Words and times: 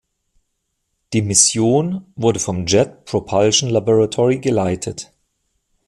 Die 1.13 1.21
Mission 1.21 2.07
wurde 2.15 2.39
vom 2.39 2.65
Jet 2.65 3.05
Propulsion 3.05 3.69
Laboratory 3.69 4.39
geleitet. 4.39 5.13